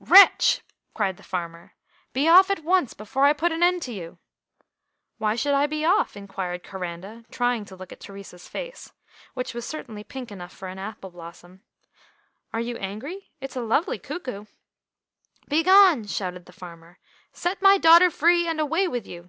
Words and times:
"Wretch!" 0.00 0.62
cried 0.94 1.18
the 1.18 1.22
farmer. 1.22 1.74
"Be 2.14 2.26
off 2.26 2.48
at 2.50 2.64
once 2.64 2.94
before 2.94 3.26
I 3.26 3.34
put 3.34 3.52
an 3.52 3.62
end 3.62 3.82
to 3.82 3.92
you." 3.92 4.16
"Why 5.18 5.36
should 5.36 5.52
I 5.52 5.66
be 5.66 5.84
off?" 5.84 6.16
inquired 6.16 6.64
Coranda, 6.64 7.26
trying 7.30 7.66
to 7.66 7.76
look 7.76 7.92
at 7.92 8.00
Theresa's 8.00 8.48
face, 8.48 8.92
which 9.34 9.52
was 9.52 9.66
certainly 9.66 10.02
pink 10.02 10.32
enough 10.32 10.54
for 10.56 10.68
an 10.68 10.78
apple 10.78 11.10
blossom. 11.10 11.60
"Are 12.54 12.60
you 12.62 12.78
angry? 12.78 13.30
It's 13.42 13.56
a 13.56 13.60
lovely 13.60 13.98
cuckoo." 13.98 14.46
"Begone!" 15.48 16.06
shouted 16.06 16.46
the 16.46 16.52
farmer. 16.54 16.98
"Set 17.34 17.60
my 17.60 17.76
daughter 17.76 18.08
free, 18.10 18.46
and 18.48 18.58
away 18.60 18.88
with 18.88 19.06
you!" 19.06 19.28